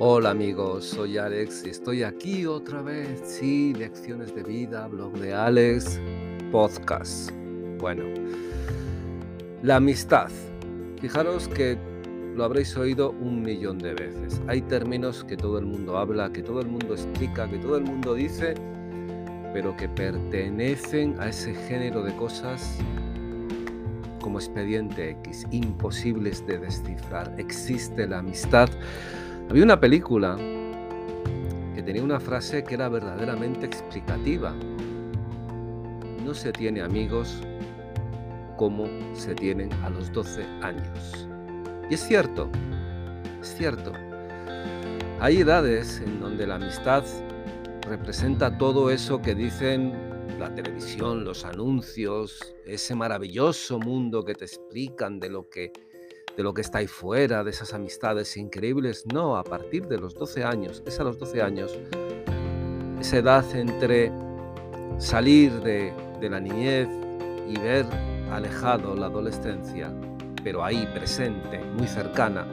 Hola 0.00 0.30
amigos, 0.30 0.84
soy 0.84 1.18
Alex 1.18 1.64
y 1.66 1.70
estoy 1.70 2.04
aquí 2.04 2.46
otra 2.46 2.82
vez. 2.82 3.20
Sí, 3.24 3.74
lecciones 3.74 4.32
de 4.32 4.44
vida, 4.44 4.86
blog 4.86 5.18
de 5.18 5.34
Alex, 5.34 6.00
podcast. 6.52 7.32
Bueno, 7.80 8.04
la 9.64 9.74
amistad. 9.74 10.30
Fijaros 11.00 11.48
que 11.48 11.76
lo 12.36 12.44
habréis 12.44 12.76
oído 12.76 13.10
un 13.10 13.42
millón 13.42 13.78
de 13.78 13.94
veces. 13.94 14.40
Hay 14.46 14.62
términos 14.62 15.24
que 15.24 15.36
todo 15.36 15.58
el 15.58 15.66
mundo 15.66 15.98
habla, 15.98 16.32
que 16.32 16.44
todo 16.44 16.60
el 16.60 16.68
mundo 16.68 16.94
explica, 16.94 17.50
que 17.50 17.58
todo 17.58 17.76
el 17.76 17.82
mundo 17.82 18.14
dice, 18.14 18.54
pero 19.52 19.76
que 19.76 19.88
pertenecen 19.88 21.18
a 21.18 21.30
ese 21.30 21.52
género 21.54 22.04
de 22.04 22.14
cosas 22.14 22.78
como 24.20 24.38
expediente 24.38 25.10
X, 25.22 25.44
imposibles 25.50 26.46
de 26.46 26.58
descifrar. 26.58 27.34
Existe 27.36 28.06
la 28.06 28.18
amistad 28.18 28.68
había 29.50 29.64
una 29.64 29.80
película 29.80 30.36
que 31.74 31.82
tenía 31.82 32.02
una 32.02 32.20
frase 32.20 32.62
que 32.62 32.74
era 32.74 32.88
verdaderamente 32.88 33.64
explicativa. 33.64 34.54
No 36.22 36.34
se 36.34 36.52
tiene 36.52 36.82
amigos 36.82 37.40
como 38.58 38.86
se 39.14 39.34
tienen 39.34 39.72
a 39.84 39.88
los 39.88 40.12
12 40.12 40.42
años. 40.60 41.28
Y 41.88 41.94
es 41.94 42.00
cierto, 42.00 42.50
es 43.40 43.54
cierto. 43.56 43.92
Hay 45.20 45.40
edades 45.40 46.02
en 46.04 46.20
donde 46.20 46.46
la 46.46 46.56
amistad 46.56 47.04
representa 47.88 48.58
todo 48.58 48.90
eso 48.90 49.22
que 49.22 49.34
dicen 49.34 49.94
la 50.38 50.54
televisión, 50.54 51.24
los 51.24 51.46
anuncios, 51.46 52.54
ese 52.66 52.94
maravilloso 52.94 53.78
mundo 53.78 54.24
que 54.24 54.34
te 54.34 54.44
explican 54.44 55.18
de 55.18 55.30
lo 55.30 55.48
que 55.48 55.72
de 56.38 56.44
lo 56.44 56.54
que 56.54 56.60
está 56.60 56.78
ahí 56.78 56.86
fuera, 56.86 57.42
de 57.42 57.50
esas 57.50 57.74
amistades 57.74 58.36
increíbles. 58.36 59.04
No, 59.12 59.36
a 59.36 59.42
partir 59.42 59.88
de 59.88 59.98
los 59.98 60.14
12 60.14 60.44
años, 60.44 60.84
es 60.86 61.00
a 61.00 61.02
los 61.02 61.18
12 61.18 61.42
años, 61.42 61.76
esa 63.00 63.16
edad 63.16 63.56
entre 63.56 64.12
salir 64.98 65.52
de, 65.62 65.92
de 66.20 66.30
la 66.30 66.38
niñez 66.38 66.88
y 67.48 67.58
ver 67.58 67.86
alejado 68.30 68.94
la 68.94 69.06
adolescencia, 69.06 69.92
pero 70.44 70.64
ahí 70.64 70.88
presente, 70.94 71.58
muy 71.76 71.88
cercana, 71.88 72.46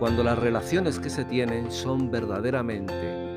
cuando 0.00 0.24
las 0.24 0.40
relaciones 0.40 0.98
que 0.98 1.10
se 1.10 1.24
tienen 1.24 1.70
son 1.70 2.10
verdaderamente 2.10 3.30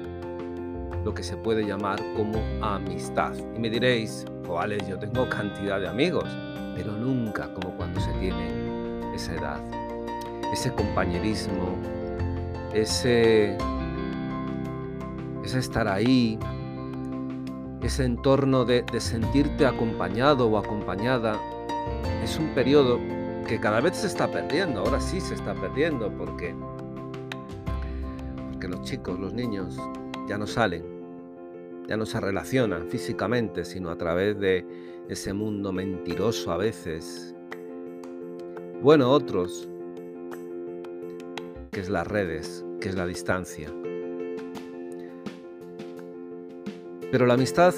lo 1.05 1.13
que 1.13 1.21
se 1.21 1.37
puede 1.37 1.63
llamar 1.63 1.99
como 2.15 2.39
amistad. 2.65 3.35
Y 3.55 3.59
me 3.59 3.69
diréis, 3.69 4.25
Alex, 4.57 4.87
yo 4.87 4.97
tengo 4.97 5.29
cantidad 5.29 5.79
de 5.79 5.87
amigos, 5.87 6.25
pero 6.75 6.91
nunca 6.93 7.53
como 7.53 7.77
cuando 7.77 7.99
se 7.99 8.11
tienen 8.13 8.62
esa 9.13 9.33
edad, 9.33 9.61
ese 10.51 10.73
compañerismo, 10.73 11.75
ese, 12.73 13.57
ese 15.43 15.59
estar 15.59 15.87
ahí, 15.87 16.39
ese 17.81 18.05
entorno 18.05 18.65
de, 18.65 18.83
de 18.83 18.99
sentirte 18.99 19.65
acompañado 19.65 20.47
o 20.47 20.57
acompañada, 20.57 21.39
es 22.23 22.37
un 22.37 22.49
periodo 22.49 22.99
que 23.47 23.59
cada 23.59 23.81
vez 23.81 23.97
se 23.97 24.07
está 24.07 24.31
perdiendo, 24.31 24.79
ahora 24.81 24.99
sí 24.99 25.19
se 25.19 25.35
está 25.35 25.53
perdiendo 25.53 26.09
porque, 26.17 26.55
porque 28.51 28.67
los 28.67 28.81
chicos, 28.83 29.19
los 29.19 29.33
niños 29.33 29.77
ya 30.27 30.37
no 30.37 30.47
salen, 30.47 30.83
ya 31.87 31.97
no 31.97 32.05
se 32.05 32.19
relacionan 32.19 32.87
físicamente, 32.87 33.65
sino 33.65 33.89
a 33.89 33.97
través 33.97 34.39
de 34.39 34.65
ese 35.09 35.33
mundo 35.33 35.73
mentiroso 35.73 36.51
a 36.51 36.57
veces 36.57 37.32
bueno, 38.83 39.09
otros, 39.09 39.69
que 41.71 41.79
es 41.79 41.87
las 41.87 42.05
redes, 42.05 42.65
que 42.81 42.89
es 42.89 42.95
la 42.95 43.05
distancia. 43.05 43.69
Pero 47.09 47.25
la 47.25 47.35
amistad 47.35 47.73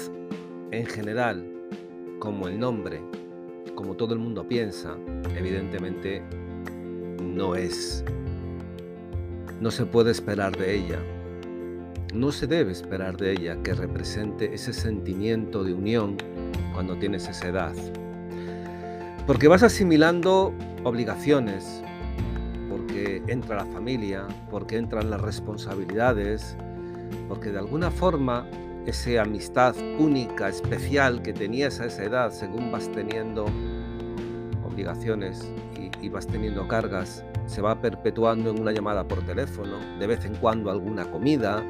en 0.72 0.84
general, 0.84 1.46
como 2.18 2.48
el 2.48 2.58
nombre, 2.58 3.00
como 3.76 3.94
todo 3.94 4.14
el 4.14 4.18
mundo 4.18 4.48
piensa, 4.48 4.96
evidentemente 5.36 6.24
no 7.22 7.54
es. 7.54 8.04
No 9.60 9.70
se 9.70 9.86
puede 9.86 10.10
esperar 10.10 10.56
de 10.56 10.74
ella. 10.74 10.98
No 12.12 12.32
se 12.32 12.48
debe 12.48 12.72
esperar 12.72 13.16
de 13.16 13.30
ella 13.30 13.62
que 13.62 13.74
represente 13.74 14.52
ese 14.52 14.72
sentimiento 14.72 15.62
de 15.62 15.72
unión 15.72 16.16
cuando 16.74 16.96
tienes 16.96 17.28
esa 17.28 17.46
edad. 17.46 17.74
Porque 19.24 19.46
vas 19.46 19.62
asimilando 19.62 20.52
obligaciones, 20.84 21.82
porque 22.68 23.22
entra 23.26 23.56
la 23.56 23.66
familia, 23.66 24.26
porque 24.50 24.76
entran 24.76 25.10
las 25.10 25.20
responsabilidades, 25.20 26.56
porque 27.28 27.50
de 27.50 27.58
alguna 27.58 27.90
forma 27.90 28.46
esa 28.86 29.22
amistad 29.22 29.74
única, 29.98 30.48
especial 30.48 31.22
que 31.22 31.32
tenías 31.32 31.80
a 31.80 31.86
esa 31.86 32.04
edad, 32.04 32.30
según 32.30 32.70
vas 32.70 32.90
teniendo 32.92 33.46
obligaciones 34.64 35.50
y, 36.00 36.08
vas 36.08 36.26
teniendo 36.26 36.68
cargas, 36.68 37.24
se 37.46 37.60
va 37.60 37.80
perpetuando 37.80 38.50
en 38.50 38.60
una 38.60 38.70
llamada 38.70 39.06
por 39.08 39.22
teléfono, 39.22 39.78
de 39.98 40.06
vez 40.06 40.24
en 40.24 40.36
cuando 40.36 40.70
alguna 40.70 41.10
comida. 41.10 41.64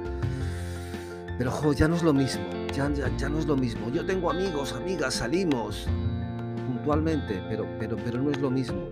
Pero 1.38 1.50
jo, 1.50 1.72
ya 1.72 1.88
no 1.88 1.96
es 1.96 2.02
lo 2.02 2.12
mismo, 2.12 2.44
ya, 2.74 2.90
ya, 2.92 3.10
ya 3.16 3.28
no 3.30 3.38
es 3.38 3.46
lo 3.46 3.56
mismo. 3.56 3.90
Yo 3.90 4.04
tengo 4.04 4.30
amigos, 4.30 4.74
amigas, 4.74 5.14
salimos 5.14 5.88
pero, 7.48 7.66
pero, 7.78 7.96
pero 8.04 8.22
no 8.22 8.30
es 8.30 8.40
lo 8.40 8.50
mismo 8.50 8.88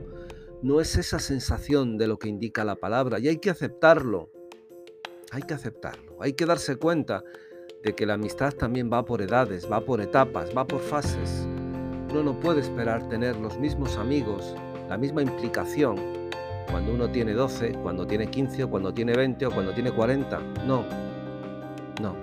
no 0.64 0.80
es 0.80 0.96
esa 0.96 1.18
sensación 1.18 1.98
de 1.98 2.06
lo 2.06 2.18
que 2.18 2.26
indica 2.26 2.64
la 2.64 2.76
palabra 2.76 3.18
y 3.18 3.28
hay 3.28 3.36
que 3.36 3.50
aceptarlo. 3.50 4.30
Hay 5.30 5.42
que 5.42 5.52
aceptarlo. 5.52 6.16
Hay 6.22 6.32
que 6.32 6.46
darse 6.46 6.76
cuenta 6.76 7.22
de 7.82 7.94
que 7.94 8.06
la 8.06 8.14
amistad 8.14 8.50
también 8.54 8.90
va 8.90 9.04
por 9.04 9.20
edades, 9.20 9.70
va 9.70 9.84
por 9.84 10.00
etapas, 10.00 10.56
va 10.56 10.66
por 10.66 10.80
fases. 10.80 11.46
Uno 12.10 12.22
no 12.22 12.40
puede 12.40 12.62
esperar 12.62 13.06
tener 13.10 13.36
los 13.36 13.58
mismos 13.58 13.98
amigos, 13.98 14.54
la 14.88 14.96
misma 14.96 15.20
implicación 15.20 15.96
cuando 16.70 16.94
uno 16.94 17.10
tiene 17.10 17.34
12, 17.34 17.74
cuando 17.82 18.06
tiene 18.06 18.30
15 18.30 18.64
o 18.64 18.70
cuando 18.70 18.94
tiene 18.94 19.14
20 19.14 19.44
o 19.44 19.50
cuando 19.50 19.74
tiene 19.74 19.92
40. 19.92 20.40
No, 20.66 20.82
no. 22.00 22.16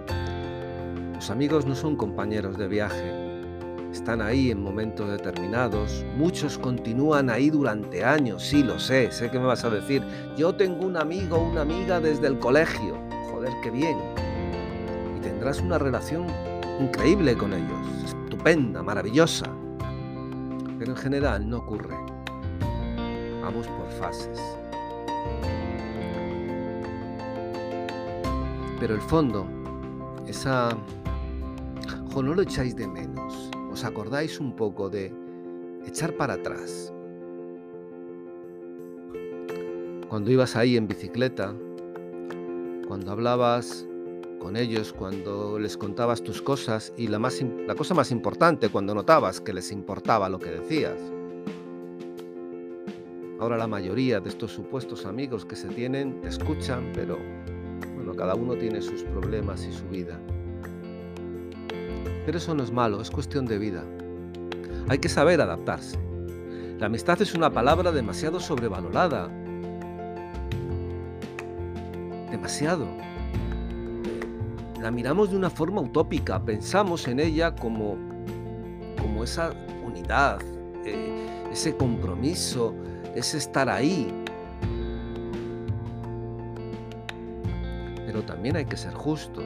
Los 1.14 1.30
amigos 1.30 1.68
no 1.68 1.76
son 1.76 1.96
compañeros 1.96 2.58
de 2.58 2.68
viaje, 2.68 3.21
están 3.92 4.22
ahí 4.22 4.52
en 4.52 4.62
momentos 4.62 5.10
determinados, 5.10 6.06
muchos 6.18 6.58
continúan 6.58 7.30
ahí 7.30 7.50
durante 7.50 8.04
años, 8.04 8.44
sí 8.44 8.64
lo 8.64 8.80
sé, 8.80 9.12
sé 9.12 9.30
que 9.30 9.38
me 9.38 9.46
vas 9.46 9.66
a 9.66 9.70
decir, 9.70 10.04
yo 10.38 10.56
tengo 10.56 10.86
un 10.86 10.98
amigo 10.98 11.38
o 11.38 11.50
una 11.50 11.62
amiga 11.62 12.00
desde 12.00 12.28
el 12.28 12.40
colegio, 12.40 12.98
joder, 13.32 13.52
qué 13.62 13.70
bien, 13.70 13.98
y 15.18 15.22
tendrás 15.22 15.60
una 15.60 15.78
relación 15.78 16.26
increíble 16.80 17.36
con 17.36 17.54
ellos, 17.54 17.88
estupenda, 18.06 18.82
maravillosa, 18.82 19.48
pero 20.80 20.92
en 20.92 20.98
general 20.98 21.50
no 21.50 21.58
ocurre, 21.58 21.96
vamos 23.42 23.68
por 23.68 23.90
fases. 24.00 24.40
Pero 28.80 28.96
el 28.96 29.02
fondo, 29.02 29.46
esa... 30.26 30.70
Jo, 32.12 32.24
no 32.24 32.34
lo 32.34 32.42
echáis 32.42 32.76
de 32.76 32.88
menos 32.88 33.21
¿Os 33.82 33.88
acordáis 33.88 34.40
un 34.40 34.56
poco 34.56 34.92
de 34.92 35.12
echar 35.88 36.16
para 36.16 36.36
atrás? 36.36 36.94
Cuando 40.08 40.30
ibas 40.30 40.56
ahí 40.56 40.78
en 40.78 40.88
bicicleta, 40.88 41.56
cuando 42.88 43.12
hablabas 43.12 43.88
con 44.40 44.56
ellos, 44.56 44.94
cuando 44.94 45.58
les 45.58 45.78
contabas 45.78 46.22
tus 46.22 46.44
cosas 46.44 46.94
y 46.96 47.08
la, 47.08 47.18
más, 47.18 47.44
la 47.66 47.74
cosa 47.74 47.96
más 47.96 48.12
importante, 48.12 48.70
cuando 48.70 48.94
notabas 48.94 49.42
que 49.42 49.52
les 49.52 49.72
importaba 49.72 50.30
lo 50.30 50.38
que 50.38 50.52
decías. 50.52 51.00
Ahora 53.40 53.58
la 53.58 53.66
mayoría 53.66 54.20
de 54.20 54.30
estos 54.30 54.52
supuestos 54.52 55.08
amigos 55.08 55.44
que 55.44 55.56
se 55.56 55.70
tienen 55.70 56.22
te 56.22 56.28
escuchan, 56.28 56.92
pero 56.94 57.18
bueno, 57.96 58.14
cada 58.14 58.36
uno 58.36 58.54
tiene 58.54 58.80
sus 58.80 59.02
problemas 59.02 59.66
y 59.66 59.74
su 59.74 59.88
vida. 59.88 60.22
Eso 62.36 62.56
no 62.56 62.64
es 62.64 62.72
malo, 62.72 63.02
es 63.02 63.12
cuestión 63.12 63.46
de 63.46 63.58
vida. 63.58 63.84
Hay 64.88 65.00
que 65.00 65.10
saber 65.10 65.42
adaptarse. 65.42 66.00
La 66.80 66.86
amistad 66.86 67.22
es 67.22 67.34
una 67.34 67.52
palabra 67.52 67.92
demasiado 67.92 68.40
sobrevalorada. 68.40 69.28
Demasiado. 72.32 72.88
La 74.80 74.92
miramos 74.92 75.30
de 75.30 75.36
una 75.36 75.50
forma 75.50 75.82
utópica, 75.82 76.42
pensamos 76.44 77.06
en 77.08 77.20
ella 77.20 77.54
como, 77.54 77.98
como 79.00 79.24
esa 79.26 79.52
unidad, 79.86 80.40
eh, 80.86 81.50
ese 81.52 81.76
compromiso, 81.76 82.74
ese 83.14 83.38
estar 83.38 83.70
ahí. 83.70 84.08
Pero 88.06 88.24
también 88.24 88.56
hay 88.56 88.66
que 88.66 88.78
ser 88.78 88.94
justos 88.94 89.46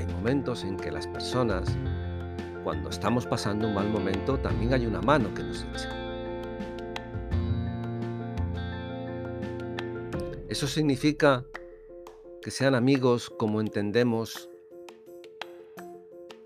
hay 0.00 0.06
momentos 0.14 0.64
en 0.64 0.78
que 0.78 0.90
las 0.90 1.06
personas, 1.06 1.68
cuando 2.64 2.88
estamos 2.88 3.26
pasando 3.26 3.68
un 3.68 3.74
mal 3.74 3.88
momento, 3.90 4.38
también 4.38 4.72
hay 4.72 4.86
una 4.86 5.02
mano 5.02 5.32
que 5.34 5.42
nos 5.42 5.62
echa. 5.62 5.90
¿Eso 10.48 10.66
significa 10.66 11.44
que 12.40 12.50
sean 12.50 12.74
amigos 12.74 13.30
como 13.38 13.60
entendemos? 13.60 14.48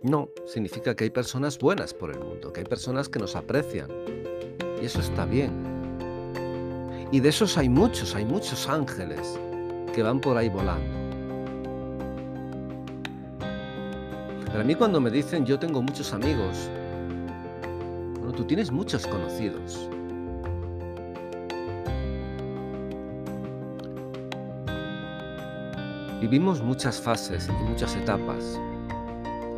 No, 0.03 0.29
significa 0.47 0.97
que 0.97 1.05
hay 1.05 1.11
personas 1.11 1.57
buenas 1.59 1.95
por 1.95 2.11
el 2.11 2.19
mundo, 2.19 2.53
que 2.53 2.61
hay 2.61 2.67
personas 2.67 3.09
que 3.09 3.21
nos 3.21 3.37
aprecian. 3.37 3.89
Y 4.83 4.85
eso 4.85 4.99
está 4.99 5.25
bien. 5.25 5.53
Y 7.13 7.21
de 7.21 7.29
esos 7.29 7.57
hay 7.57 7.69
muchos, 7.69 8.17
hay 8.17 8.25
muchos 8.25 8.69
ángeles 8.69 9.39
que 9.95 10.03
van 10.03 10.21
por 10.21 10.37
ahí 10.37 10.49
volando. 10.49 11.04
Pero 14.65 14.73
a 14.73 14.77
mí 14.77 14.79
cuando 14.79 14.99
me 14.99 15.11
dicen 15.11 15.45
yo 15.45 15.59
tengo 15.59 15.83
muchos 15.83 16.15
amigos, 16.15 16.71
bueno, 18.19 18.33
tú 18.33 18.45
tienes 18.45 18.73
muchos 18.73 19.07
conocidos. 19.07 19.91
Vivimos 26.19 26.63
muchas 26.63 26.99
fases 26.99 27.47
y 27.47 27.65
muchas 27.65 27.95
etapas. 27.95 28.59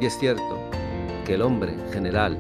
Y 0.01 0.07
es 0.07 0.19
cierto 0.19 0.59
que 1.25 1.35
el 1.35 1.43
hombre 1.43 1.75
en 1.75 1.93
general, 1.93 2.37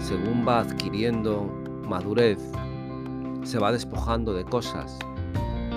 según 0.00 0.46
va 0.46 0.58
adquiriendo 0.58 1.44
madurez, 1.88 2.38
se 3.44 3.58
va 3.58 3.72
despojando 3.72 4.34
de 4.34 4.44
cosas, 4.44 4.98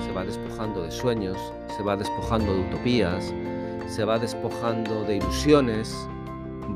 se 0.06 0.12
va 0.12 0.26
despojando 0.26 0.84
de 0.84 0.92
sueños, 0.92 1.38
se 1.78 1.84
va 1.84 1.96
despojando 1.96 2.54
de 2.54 2.60
utopías, 2.68 3.34
se 3.88 4.04
va 4.04 4.20
despojando 4.20 5.04
de 5.04 5.18
ilusiones, 5.18 6.08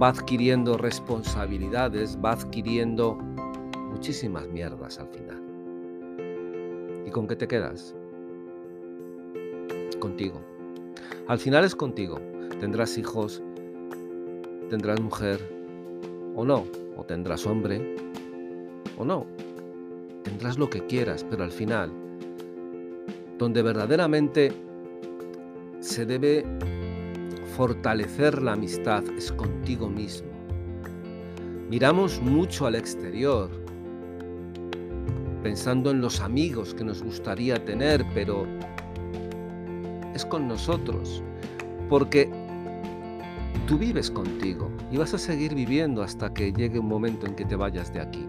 va 0.02 0.10
adquiriendo 0.10 0.78
responsabilidades, 0.78 2.18
va 2.24 2.32
adquiriendo 2.32 3.16
muchísimas 3.92 4.48
mierdas 4.48 4.98
al 4.98 5.08
final. 5.10 5.44
¿Y 7.06 7.12
con 7.12 7.28
qué 7.28 7.36
te 7.36 7.48
quedas? 7.48 7.94
Contigo. 10.00 10.42
Al 11.28 11.38
final 11.38 11.66
es 11.66 11.76
contigo. 11.76 12.20
Tendrás 12.60 12.98
hijos, 12.98 13.44
tendrás 14.70 15.00
mujer 15.02 15.40
o 16.36 16.46
no, 16.46 16.66
o 16.96 17.04
tendrás 17.04 17.46
hombre 17.46 17.96
o 18.98 19.06
no. 19.06 19.26
Tendrás 20.24 20.58
lo 20.58 20.70
que 20.70 20.86
quieras, 20.86 21.26
pero 21.30 21.44
al 21.44 21.52
final, 21.52 21.92
donde 23.38 23.62
verdaderamente 23.62 24.52
se 25.80 26.06
debe 26.06 26.46
fortalecer 27.52 28.42
la 28.42 28.54
amistad 28.54 29.04
es 29.18 29.32
contigo 29.32 29.90
mismo. 29.90 30.30
Miramos 31.70 32.22
mucho 32.22 32.66
al 32.66 32.76
exterior, 32.76 33.50
pensando 35.44 35.92
en 35.92 36.02
los 36.02 36.22
amigos 36.22 36.74
que 36.74 36.84
nos 36.84 37.04
gustaría 37.04 37.64
tener, 37.64 38.06
pero 38.14 38.46
es 40.14 40.26
con 40.26 40.48
nosotros, 40.48 41.22
porque 41.90 42.30
tú 43.68 43.78
vives 43.78 44.10
contigo 44.10 44.72
y 44.90 44.98
vas 44.98 45.14
a 45.14 45.18
seguir 45.18 45.54
viviendo 45.54 46.04
hasta 46.04 46.34
que 46.34 46.54
llegue 46.54 46.80
un 46.80 46.88
momento 46.88 47.26
en 47.26 47.36
que 47.36 47.46
te 47.46 47.56
vayas 47.56 47.92
de 47.94 48.00
aquí. 48.00 48.28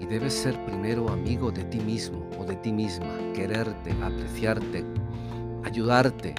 Y 0.00 0.06
debes 0.06 0.34
ser 0.34 0.64
primero 0.64 1.08
amigo 1.08 1.52
de 1.52 1.64
ti 1.64 1.78
mismo 1.78 2.28
o 2.38 2.44
de 2.44 2.56
ti 2.56 2.72
misma, 2.72 3.16
quererte, 3.34 3.92
apreciarte, 4.02 4.84
ayudarte, 5.64 6.34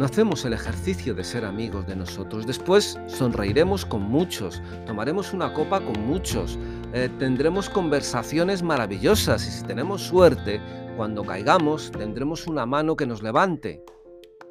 no 0.00 0.06
hacemos 0.06 0.46
el 0.46 0.54
ejercicio 0.54 1.14
de 1.14 1.22
ser 1.22 1.44
amigos 1.44 1.86
de 1.86 1.94
nosotros. 1.94 2.46
Después 2.46 2.98
sonreiremos 3.06 3.84
con 3.84 4.00
muchos, 4.00 4.62
tomaremos 4.86 5.34
una 5.34 5.52
copa 5.52 5.78
con 5.78 6.06
muchos, 6.06 6.58
eh, 6.94 7.10
tendremos 7.18 7.68
conversaciones 7.68 8.62
maravillosas 8.62 9.46
y 9.46 9.50
si 9.50 9.62
tenemos 9.62 10.00
suerte, 10.00 10.58
cuando 10.96 11.22
caigamos 11.22 11.92
tendremos 11.92 12.46
una 12.46 12.64
mano 12.64 12.96
que 12.96 13.06
nos 13.06 13.22
levante. 13.22 13.84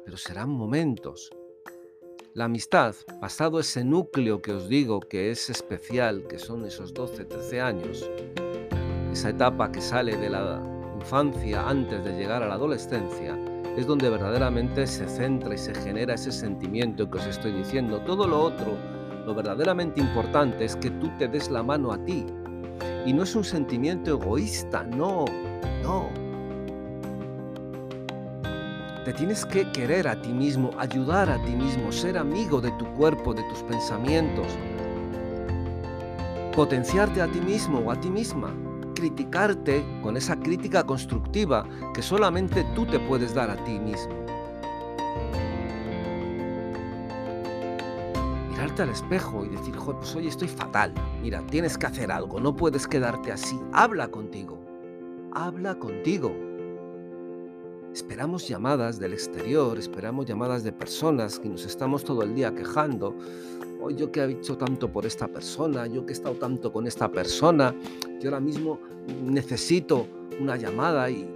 Pero 0.04 0.16
serán 0.16 0.50
momentos. 0.50 1.32
La 2.32 2.44
amistad, 2.44 2.94
pasado 3.20 3.58
ese 3.58 3.82
núcleo 3.82 4.42
que 4.42 4.52
os 4.52 4.68
digo 4.68 5.00
que 5.00 5.32
es 5.32 5.50
especial, 5.50 6.28
que 6.28 6.38
son 6.38 6.64
esos 6.64 6.94
12, 6.94 7.24
13 7.24 7.60
años, 7.60 8.08
esa 9.10 9.30
etapa 9.30 9.72
que 9.72 9.80
sale 9.80 10.16
de 10.16 10.30
la 10.30 10.62
infancia 10.94 11.68
antes 11.68 12.04
de 12.04 12.12
llegar 12.12 12.44
a 12.44 12.46
la 12.46 12.54
adolescencia, 12.54 13.36
es 13.76 13.86
donde 13.86 14.10
verdaderamente 14.10 14.86
se 14.86 15.08
centra 15.08 15.54
y 15.54 15.58
se 15.58 15.74
genera 15.74 16.14
ese 16.14 16.32
sentimiento 16.32 17.08
que 17.10 17.18
os 17.18 17.26
estoy 17.26 17.52
diciendo. 17.52 18.00
Todo 18.00 18.26
lo 18.26 18.40
otro, 18.40 18.76
lo 19.26 19.34
verdaderamente 19.34 20.00
importante 20.00 20.64
es 20.64 20.76
que 20.76 20.90
tú 20.90 21.10
te 21.18 21.28
des 21.28 21.50
la 21.50 21.62
mano 21.62 21.92
a 21.92 22.04
ti. 22.04 22.26
Y 23.06 23.12
no 23.12 23.22
es 23.22 23.34
un 23.34 23.44
sentimiento 23.44 24.10
egoísta, 24.10 24.84
no, 24.84 25.24
no. 25.82 26.08
Te 29.04 29.12
tienes 29.14 29.46
que 29.46 29.70
querer 29.72 30.08
a 30.08 30.20
ti 30.20 30.32
mismo, 30.32 30.70
ayudar 30.78 31.30
a 31.30 31.42
ti 31.42 31.52
mismo, 31.52 31.90
ser 31.90 32.18
amigo 32.18 32.60
de 32.60 32.70
tu 32.72 32.84
cuerpo, 32.96 33.32
de 33.32 33.42
tus 33.44 33.62
pensamientos, 33.62 34.46
potenciarte 36.54 37.22
a 37.22 37.26
ti 37.26 37.40
mismo 37.40 37.78
o 37.78 37.90
a 37.90 37.98
ti 37.98 38.10
misma 38.10 38.52
criticarte 39.00 39.82
con 40.02 40.18
esa 40.18 40.38
crítica 40.38 40.84
constructiva 40.84 41.66
que 41.94 42.02
solamente 42.02 42.64
tú 42.74 42.84
te 42.84 42.98
puedes 42.98 43.34
dar 43.34 43.48
a 43.48 43.56
ti 43.64 43.78
mismo. 43.78 44.12
Mirarte 48.50 48.82
al 48.82 48.90
espejo 48.90 49.46
y 49.46 49.48
decir, 49.48 49.74
pues 49.74 50.14
hoy 50.14 50.28
estoy 50.28 50.48
fatal. 50.48 50.92
Mira, 51.22 51.40
tienes 51.46 51.78
que 51.78 51.86
hacer 51.86 52.12
algo, 52.12 52.40
no 52.40 52.54
puedes 52.54 52.86
quedarte 52.86 53.32
así. 53.32 53.58
Habla 53.72 54.08
contigo. 54.08 54.58
Habla 55.32 55.76
contigo. 55.76 56.49
Esperamos 57.92 58.46
llamadas 58.46 58.98
del 58.98 59.12
exterior, 59.12 59.78
esperamos 59.78 60.26
llamadas 60.26 60.62
de 60.62 60.72
personas 60.72 61.38
que 61.38 61.48
nos 61.48 61.64
estamos 61.64 62.04
todo 62.04 62.22
el 62.22 62.34
día 62.34 62.54
quejando 62.54 63.16
hoy 63.80 63.96
yo 63.96 64.10
que 64.12 64.20
he 64.20 64.30
hecho 64.30 64.56
tanto 64.56 64.92
por 64.92 65.06
esta 65.06 65.26
persona, 65.26 65.86
yo 65.86 66.04
que 66.04 66.12
he 66.12 66.16
estado 66.16 66.34
tanto 66.36 66.72
con 66.72 66.86
esta 66.86 67.10
persona, 67.10 67.74
yo 68.20 68.28
ahora 68.28 68.40
mismo 68.40 68.78
necesito 69.22 70.06
una 70.38 70.56
llamada 70.56 71.10
y 71.10 71.28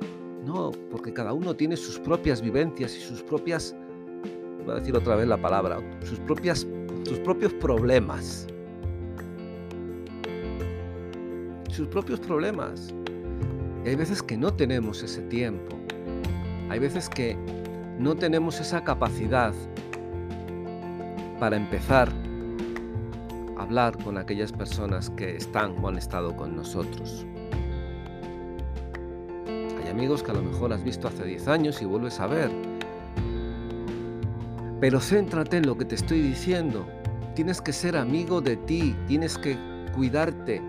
no, 0.45 0.71
porque 0.91 1.13
cada 1.13 1.33
uno 1.33 1.55
tiene 1.55 1.77
sus 1.77 1.99
propias 1.99 2.43
vivencias 2.43 2.95
y 2.97 3.01
sus 3.01 3.23
propias, 3.23 3.75
voy 4.65 4.73
a 4.73 4.79
decir 4.79 4.95
otra 4.97 5.17
vez 5.17 5.27
la 5.27 5.41
palabra, 5.41 5.81
sus 6.05 6.19
propias, 6.21 6.67
sus 7.05 7.19
propios 7.21 7.53
problemas. 7.55 8.47
Sus 11.71 11.89
propios 11.89 12.21
problemas. 12.21 12.95
Y 13.85 13.89
hay 13.89 13.97
veces 13.97 14.23
que 14.23 14.37
no 14.37 14.55
tenemos 14.55 15.03
ese 15.03 15.23
tiempo. 15.23 15.84
Hay 16.71 16.79
veces 16.79 17.09
que 17.09 17.37
no 17.99 18.15
tenemos 18.15 18.61
esa 18.61 18.83
capacidad 18.85 19.53
para 21.39 21.57
empezar 21.57 22.11
hablar 23.65 23.97
con 24.03 24.19
aquellas 24.19 24.53
personas 24.53 25.11
que 25.11 25.37
están 25.37 25.75
o 25.83 25.89
han 25.89 25.99
estado 25.99 26.37
con 26.37 26.55
nosotros. 26.55 27.27
Hay 29.83 29.91
amigos 29.91 30.23
que 30.23 30.31
a 30.31 30.35
lo 30.35 30.43
mejor 30.43 30.73
has 30.73 30.85
visto 30.85 31.09
hace 31.09 31.25
10 31.25 31.49
años 31.49 31.83
y 31.83 31.85
vuelves 31.85 32.21
a 32.21 32.27
ver. 32.27 32.51
Pero 34.81 35.01
céntrate 35.01 35.57
en 35.59 35.67
lo 35.67 35.77
que 35.77 35.85
te 35.85 35.95
estoy 35.95 36.21
diciendo. 36.21 36.87
Tienes 37.35 37.61
que 37.61 37.73
ser 37.73 37.97
amigo 37.97 38.41
de 38.41 38.57
ti, 38.57 38.95
tienes 39.09 39.39
que 39.39 39.57
cuidarte, 39.95 40.63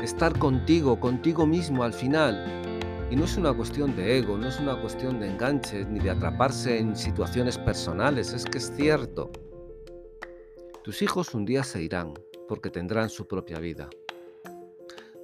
estar 0.00 0.38
contigo, 0.38 1.00
contigo 1.00 1.46
mismo 1.46 1.82
al 1.82 1.92
final. 1.92 2.65
Y 3.08 3.14
no 3.14 3.24
es 3.24 3.36
una 3.36 3.52
cuestión 3.52 3.94
de 3.94 4.18
ego, 4.18 4.36
no 4.36 4.48
es 4.48 4.58
una 4.58 4.80
cuestión 4.80 5.20
de 5.20 5.30
enganches 5.30 5.86
ni 5.86 6.00
de 6.00 6.10
atraparse 6.10 6.78
en 6.78 6.96
situaciones 6.96 7.56
personales, 7.56 8.32
es 8.32 8.44
que 8.44 8.58
es 8.58 8.72
cierto. 8.74 9.30
Tus 10.82 11.02
hijos 11.02 11.32
un 11.32 11.44
día 11.44 11.62
se 11.62 11.82
irán 11.82 12.14
porque 12.48 12.68
tendrán 12.68 13.08
su 13.08 13.28
propia 13.28 13.60
vida. 13.60 13.88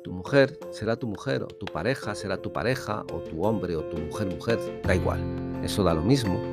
Tu 0.04 0.12
mujer 0.12 0.58
será 0.70 0.96
tu 0.96 1.08
mujer, 1.08 1.42
o 1.42 1.46
tu 1.46 1.66
pareja 1.66 2.14
será 2.14 2.36
tu 2.36 2.52
pareja, 2.52 3.04
o 3.12 3.18
tu 3.18 3.44
hombre 3.44 3.76
o 3.76 3.84
tu 3.84 3.98
mujer 3.98 4.28
mujer, 4.28 4.58
da 4.84 4.94
igual, 4.94 5.20
eso 5.62 5.82
da 5.82 5.94
lo 5.94 6.02
mismo. 6.02 6.51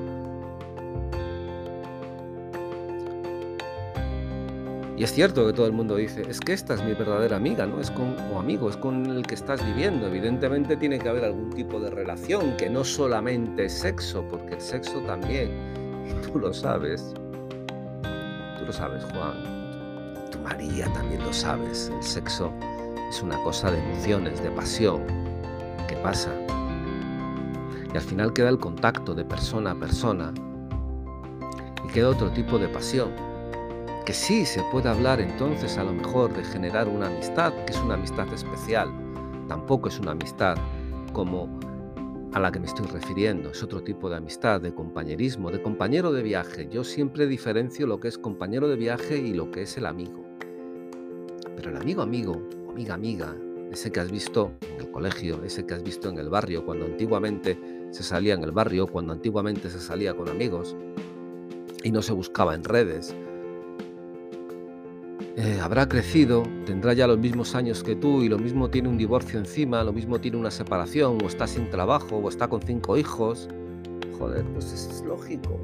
Y 5.00 5.03
es 5.03 5.13
cierto 5.13 5.48
que 5.48 5.53
todo 5.53 5.65
el 5.65 5.72
mundo 5.72 5.96
dice, 5.96 6.22
es 6.29 6.39
que 6.39 6.53
esta 6.53 6.75
es 6.75 6.84
mi 6.84 6.94
verdadera 6.94 7.38
amiga, 7.38 7.65
¿no? 7.65 7.79
Es 7.79 7.89
con, 7.89 8.15
o 8.32 8.38
amigo, 8.38 8.70
es 8.70 8.77
con 8.77 9.06
el 9.08 9.25
que 9.25 9.34
estás 9.34 9.65
viviendo. 9.65 10.06
Evidentemente 10.06 10.75
tiene 10.77 11.00
que 11.00 11.10
haber 11.10 11.24
algún 11.24 11.50
tipo 11.51 11.79
de 11.79 11.89
relación, 11.89 12.56
que 12.58 12.70
no 12.70 12.84
solamente 12.84 13.65
es 13.65 13.74
sexo, 13.74 14.24
porque 14.29 14.56
el 14.56 14.62
sexo 14.62 15.00
también, 15.08 15.50
y 16.06 16.27
tú 16.27 16.38
lo 16.38 16.53
sabes, 16.53 17.13
sabes, 18.72 19.03
Juan. 19.06 20.29
Tu 20.32 20.39
María 20.39 20.91
también 20.94 21.24
lo 21.24 21.34
sabes. 21.34 21.91
El 21.96 22.03
sexo 22.03 22.51
es 23.10 23.22
una 23.22 23.41
cosa 23.44 23.72
de 23.72 23.79
emociones, 23.79 24.41
de 24.41 24.51
pasión. 24.51 25.03
¿Qué 25.88 25.96
pasa? 25.98 26.32
Y 27.91 27.98
al 27.98 28.03
final 28.03 28.34
queda 28.34 28.50
el 28.50 28.60
contacto 28.60 29.15
de 29.15 29.25
persona 29.25 29.72
a 29.72 29.75
persona. 29.75 30.34
Y 31.86 31.91
queda 31.91 32.10
otro 32.10 32.29
tipo 32.32 32.60
de 32.60 32.68
pasión. 32.68 33.29
Que 34.10 34.16
sí 34.16 34.44
se 34.44 34.63
puede 34.72 34.89
hablar 34.89 35.22
entonces 35.22 35.78
a 35.78 35.84
lo 35.84 35.94
mejor 35.94 36.36
de 36.36 36.44
generar 36.44 36.88
una 36.88 37.06
amistad, 37.06 37.54
que 37.66 37.74
es 37.74 37.80
una 37.80 37.94
amistad 37.94 38.28
especial. 38.34 38.89
tampoco 39.48 39.88
es 39.88 40.00
una 40.00 40.13
amistad 40.13 40.58
como 41.13 41.60
a 42.34 42.39
la 42.39 42.51
que 42.51 42.60
me 42.60 42.66
estoy 42.66 42.88
refiriendo. 42.88 43.51
Es 43.51 43.62
otro 43.62 43.84
tipo 43.84 44.10
de 44.10 44.16
amistad, 44.16 44.62
de 44.62 44.74
compañerismo, 44.74 45.51
de 45.51 45.62
compañero 45.62 46.12
de 46.12 46.24
viaje. 46.24 46.68
Yo 46.72 46.84
siempre 46.84 47.28
diferencio 47.28 47.86
lo 47.86 48.00
que 48.00 48.08
es 48.08 48.18
compañero 48.18 48.68
de 48.68 48.78
viaje 48.78 49.16
y 49.16 49.36
lo 49.36 49.51
que 49.51 49.62
es 49.62 49.78
el 49.78 49.86
amigo. 49.86 50.25
Pero 51.56 51.70
el 51.70 51.78
amigo 51.78 52.01
amigo 52.01 52.42
amiga 52.68 52.96
amiga, 52.96 53.36
ese 53.72 53.92
que 53.92 54.00
has 54.00 54.10
visto 54.10 54.54
en 54.62 54.88
el 54.88 54.89
colegio, 54.89 55.44
ese 55.44 55.68
que 55.68 55.75
has 55.75 55.84
visto 55.84 56.10
en 56.10 56.18
el 56.18 56.30
barrio, 56.30 56.66
cuando 56.66 56.86
antiguamente 56.86 57.60
se 57.92 58.01
salía 58.01 58.34
en 58.34 58.44
el 58.44 58.54
barrio, 58.54 58.88
cuando 58.88 59.13
antiguamente 59.13 59.70
se 59.70 59.80
salía 59.80 60.16
con 60.16 60.30
amigos 60.30 60.75
y 61.84 61.92
no 61.92 62.01
se 62.01 62.13
buscaba 62.13 62.56
en 62.56 62.63
redes, 62.63 63.16
eh, 65.39 65.58
habrá 65.62 65.88
crecido, 65.88 66.43
tendrá 66.65 66.91
ya 66.91 67.08
los 67.08 67.17
mismos 67.17 67.55
años 67.55 67.81
que 67.81 67.96
tú 67.96 68.24
y 68.24 68.27
lo 68.27 68.38
mismo 68.38 68.69
tiene 68.69 68.89
un 68.89 68.98
divorcio 68.98 69.39
encima, 69.39 69.81
lo 69.86 69.93
mismo 69.93 70.19
tiene 70.19 70.36
una 70.36 70.51
separación, 70.51 71.17
o 71.24 71.27
está 71.27 71.48
sin 71.48 71.69
trabajo, 71.69 72.17
o 72.17 72.27
está 72.27 72.50
con 72.50 72.62
cinco 72.62 72.98
hijos. 72.98 73.48
Joder, 74.17 74.43
pues 74.53 74.74
es 74.74 75.01
lógico. 75.05 75.58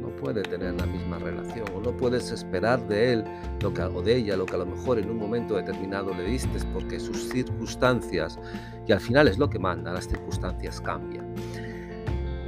No 0.00 0.08
puede 0.16 0.42
tener 0.42 0.74
la 0.74 0.86
misma 0.86 1.20
relación, 1.20 1.66
o 1.76 1.80
no 1.80 1.96
puedes 1.96 2.32
esperar 2.32 2.88
de 2.88 3.12
él 3.12 3.24
lo 3.62 3.72
que, 3.72 3.82
o 3.82 4.02
de 4.02 4.16
ella 4.16 4.36
lo 4.36 4.46
que 4.46 4.56
a 4.56 4.58
lo 4.58 4.66
mejor 4.66 4.98
en 4.98 5.08
un 5.08 5.18
momento 5.18 5.54
determinado 5.54 6.12
le 6.12 6.24
diste, 6.24 6.58
porque 6.72 6.98
sus 6.98 7.28
circunstancias, 7.28 8.36
y 8.84 8.90
al 8.90 9.00
final 9.00 9.28
es 9.28 9.38
lo 9.38 9.48
que 9.48 9.60
manda, 9.60 9.92
las 9.92 10.08
circunstancias 10.08 10.80
cambian. 10.80 11.24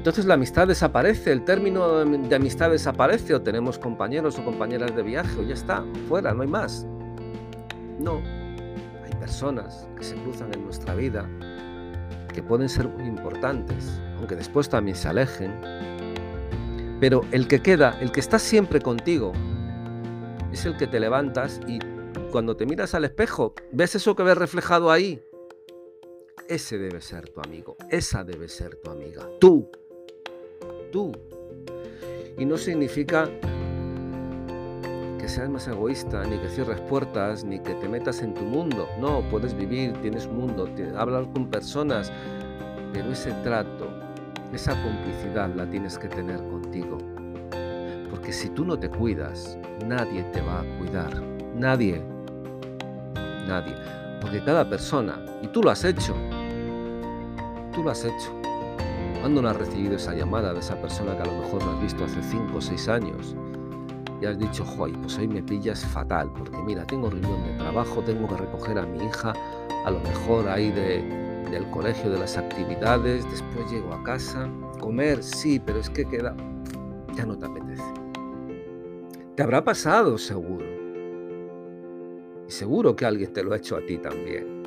Entonces 0.01 0.25
la 0.25 0.33
amistad 0.33 0.67
desaparece, 0.67 1.31
el 1.31 1.45
término 1.45 2.07
de 2.07 2.35
amistad 2.35 2.71
desaparece, 2.71 3.35
o 3.35 3.43
tenemos 3.43 3.79
compañeros 3.79 4.39
o 4.39 4.45
compañeras 4.47 4.97
de 4.97 5.03
viaje, 5.03 5.39
o 5.39 5.43
ya 5.43 5.53
está, 5.53 5.85
fuera, 6.09 6.33
no 6.33 6.41
hay 6.41 6.49
más. 6.49 6.87
No, 7.99 8.23
hay 9.05 9.13
personas 9.21 9.87
que 9.99 10.05
se 10.05 10.15
cruzan 10.23 10.55
en 10.55 10.65
nuestra 10.65 10.95
vida 10.95 11.29
que 12.33 12.43
pueden 12.43 12.71
ser 12.71 12.89
muy 12.89 13.07
importantes, 13.09 14.01
aunque 14.17 14.37
después 14.37 14.71
también 14.71 14.97
se 14.97 15.07
alejen. 15.07 15.53
Pero 16.99 17.21
el 17.31 17.47
que 17.47 17.61
queda, 17.61 17.99
el 18.01 18.11
que 18.11 18.21
está 18.21 18.39
siempre 18.39 18.81
contigo, 18.81 19.33
es 20.51 20.65
el 20.65 20.79
que 20.79 20.87
te 20.87 20.99
levantas 20.99 21.61
y 21.67 21.79
cuando 22.33 22.57
te 22.57 22.65
miras 22.65 22.95
al 22.95 23.05
espejo, 23.05 23.53
ves 23.71 23.97
eso 23.97 24.17
que 24.17 24.23
ves 24.23 24.39
reflejado 24.39 24.91
ahí. 24.91 25.23
Ese 26.49 26.79
debe 26.79 27.03
ser 27.03 27.29
tu 27.29 27.43
amigo, 27.43 27.77
esa 27.91 28.25
debe 28.25 28.49
ser 28.49 28.77
tu 28.77 28.91
amiga, 28.91 29.29
tú 29.39 29.71
tú. 30.91 31.13
Y 32.39 32.45
no 32.45 32.57
significa 32.57 33.29
que 35.19 35.29
seas 35.29 35.51
más 35.51 35.69
egoísta, 35.69 36.25
ni 36.25 36.39
que 36.39 36.49
cierres 36.49 36.81
puertas, 36.83 37.45
ni 37.45 37.59
que 37.61 37.75
te 37.75 37.89
metas 37.89 38.23
en 38.23 38.35
tu 38.35 38.43
mundo. 38.43 38.89
No, 38.99 39.23
puedes 39.31 39.55
vivir, 39.55 39.93
tienes 40.01 40.27
mundo, 40.27 40.69
hablar 40.97 41.31
con 41.33 41.51
personas, 41.51 42.11
pero 42.93 43.11
ese 43.13 43.33
trato, 43.45 43.89
esa 44.53 44.73
complicidad 44.83 45.55
la 45.55 45.69
tienes 45.69 45.99
que 45.99 46.09
tener 46.09 46.39
contigo. 46.39 46.99
Porque 48.11 48.33
si 48.33 48.49
tú 48.51 48.65
no 48.65 48.79
te 48.79 48.89
cuidas, 48.89 49.59
nadie 49.87 50.23
te 50.33 50.41
va 50.41 50.61
a 50.61 50.79
cuidar. 50.79 51.23
Nadie. 51.55 52.03
Nadie. 53.47 53.75
Porque 54.21 54.43
cada 54.43 54.69
persona, 54.69 55.25
y 55.43 55.47
tú 55.49 55.63
lo 55.63 55.71
has 55.71 55.85
hecho, 55.85 56.15
tú 57.73 57.83
lo 57.83 57.91
has 57.91 58.05
hecho. 58.05 58.40
¿Cuándo 59.21 59.43
no 59.43 59.51
has 59.51 59.57
recibido 59.57 59.97
esa 59.97 60.15
llamada 60.15 60.55
de 60.55 60.61
esa 60.61 60.81
persona 60.81 61.15
que 61.15 61.23
a 61.23 61.27
lo 61.27 61.43
mejor 61.43 61.63
no 61.63 61.73
has 61.73 61.83
visto 61.83 62.05
hace 62.05 62.23
5 62.23 62.57
o 62.57 62.61
6 62.61 62.89
años? 62.89 63.37
Y 64.19 64.25
has 64.25 64.39
dicho, 64.39 64.65
joy, 64.65 64.93
pues 64.93 65.19
hoy 65.19 65.29
me 65.29 65.43
pillas 65.43 65.85
fatal, 65.85 66.33
porque 66.33 66.57
mira, 66.63 66.87
tengo 66.87 67.11
reunión 67.11 67.45
de 67.45 67.53
trabajo, 67.59 68.03
tengo 68.03 68.27
que 68.27 68.37
recoger 68.39 68.79
a 68.79 68.87
mi 68.87 69.05
hija, 69.05 69.35
a 69.85 69.91
lo 69.91 70.01
mejor 70.01 70.49
ahí 70.49 70.71
del 70.71 71.71
colegio, 71.71 72.11
de 72.11 72.19
las 72.19 72.39
actividades, 72.39 73.31
después 73.31 73.71
llego 73.71 73.93
a 73.93 74.03
casa, 74.05 74.49
comer, 74.81 75.23
sí, 75.23 75.61
pero 75.61 75.81
es 75.81 75.91
que 75.91 76.07
queda, 76.07 76.35
ya 77.15 77.27
no 77.27 77.37
te 77.37 77.45
apetece. 77.45 77.93
Te 79.35 79.43
habrá 79.43 79.63
pasado 79.63 80.17
seguro. 80.17 80.65
Y 82.49 82.51
seguro 82.51 82.97
que 82.97 83.05
alguien 83.05 83.35
te 83.35 83.43
lo 83.43 83.53
ha 83.53 83.59
hecho 83.59 83.77
a 83.77 83.85
ti 83.85 83.99
también. 83.99 84.63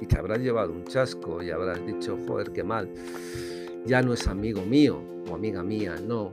Y 0.00 0.06
te 0.06 0.18
habrá 0.18 0.36
llevado 0.38 0.72
un 0.72 0.84
chasco 0.84 1.40
y 1.40 1.52
habrás 1.52 1.84
dicho, 1.86 2.18
joder, 2.26 2.52
qué 2.52 2.64
mal 2.64 2.88
ya 3.84 4.02
no 4.02 4.12
es 4.12 4.26
amigo 4.28 4.62
mío 4.62 5.02
o 5.30 5.34
amiga 5.34 5.62
mía, 5.62 5.96
no. 6.06 6.32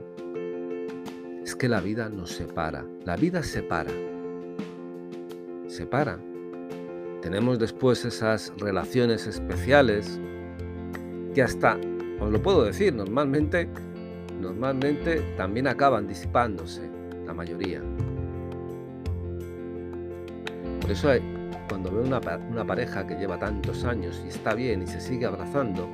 Es 1.44 1.54
que 1.56 1.68
la 1.68 1.80
vida 1.80 2.08
nos 2.08 2.30
separa, 2.30 2.84
la 3.04 3.16
vida 3.16 3.42
separa, 3.42 3.90
separa. 5.66 6.18
Tenemos 7.22 7.58
después 7.58 8.04
esas 8.04 8.52
relaciones 8.58 9.26
especiales 9.26 10.20
que 11.34 11.42
hasta, 11.42 11.78
os 12.20 12.30
lo 12.30 12.42
puedo 12.42 12.64
decir, 12.64 12.94
normalmente, 12.94 13.68
normalmente 14.40 15.20
también 15.36 15.66
acaban 15.66 16.06
disipándose, 16.06 16.82
la 17.26 17.34
mayoría. 17.34 17.82
Por 20.80 20.90
eso 20.90 21.10
cuando 21.68 21.92
veo 21.92 22.02
una, 22.02 22.66
pareja 22.66 23.06
que 23.06 23.14
lleva 23.14 23.38
tantos 23.38 23.84
años 23.84 24.20
y 24.24 24.28
está 24.28 24.54
bien 24.54 24.82
y 24.82 24.86
se 24.88 25.00
sigue 25.00 25.24
abrazando, 25.24 25.88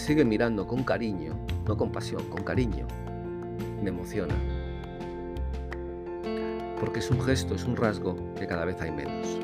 sigue 0.00 0.24
mirando 0.24 0.66
con 0.66 0.82
cariño, 0.82 1.34
no 1.66 1.76
con 1.76 1.92
pasión, 1.92 2.24
con 2.30 2.42
cariño, 2.42 2.86
me 3.82 3.90
emociona. 3.90 4.34
Porque 6.80 7.00
es 7.00 7.10
un 7.10 7.20
gesto, 7.20 7.54
es 7.54 7.64
un 7.64 7.76
rasgo 7.76 8.16
que 8.34 8.46
cada 8.46 8.64
vez 8.64 8.80
hay 8.80 8.90
menos. 8.90 9.38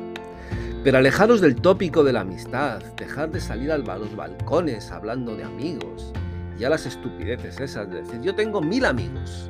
Pero 0.83 0.97
alejaros 0.97 1.41
del 1.41 1.55
tópico 1.55 2.03
de 2.03 2.13
la 2.13 2.21
amistad, 2.21 2.81
dejar 2.95 3.31
de 3.31 3.39
salir 3.39 3.71
a 3.71 3.77
los 3.77 4.15
balcones 4.15 4.91
hablando 4.91 5.35
de 5.35 5.43
amigos, 5.43 6.13
ya 6.57 6.69
las 6.69 6.85
estupideces 6.85 7.59
esas 7.59 7.89
de 7.89 8.01
decir, 8.01 8.21
yo 8.21 8.33
tengo 8.33 8.61
mil 8.61 8.85
amigos. 8.85 9.49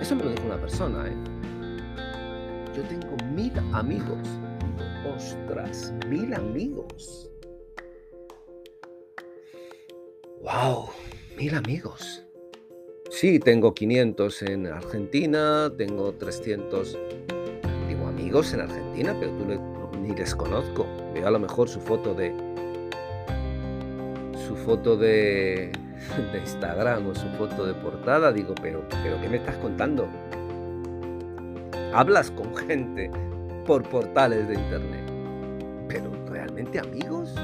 Eso 0.00 0.14
me 0.16 0.24
lo 0.24 0.30
dijo 0.30 0.46
una 0.46 0.60
persona, 0.60 1.06
¿eh? 1.06 1.16
Yo 2.76 2.82
tengo 2.84 3.16
mil 3.34 3.52
amigos. 3.72 4.28
Ostras, 5.16 5.92
mil 6.08 6.32
amigos. 6.34 7.29
¡Wow! 10.42 10.88
Mil 11.36 11.54
amigos. 11.54 12.24
Sí, 13.10 13.38
tengo 13.38 13.74
500 13.74 14.42
en 14.42 14.66
Argentina, 14.68 15.70
tengo 15.76 16.12
300, 16.12 16.98
digo 17.88 18.06
amigos 18.06 18.54
en 18.54 18.60
Argentina, 18.60 19.14
pero 19.18 19.32
tú 19.32 19.98
ni 20.00 20.14
les 20.14 20.34
conozco. 20.34 20.86
Veo 21.12 21.26
a 21.26 21.30
lo 21.30 21.38
mejor 21.38 21.68
su 21.68 21.80
foto 21.80 22.14
de 22.14 22.32
su 24.46 24.56
foto 24.56 24.96
de, 24.96 25.72
de 26.32 26.38
Instagram 26.38 27.08
o 27.08 27.14
su 27.14 27.28
foto 27.30 27.66
de 27.66 27.74
portada, 27.74 28.32
digo, 28.32 28.54
pero, 28.62 28.82
pero 29.02 29.20
¿qué 29.20 29.28
me 29.28 29.36
estás 29.36 29.56
contando? 29.56 30.08
Hablas 31.92 32.30
con 32.30 32.56
gente 32.56 33.10
por 33.66 33.82
portales 33.82 34.48
de 34.48 34.54
internet, 34.54 35.04
pero 35.88 36.10
¿realmente 36.28 36.78
amigos? 36.78 37.34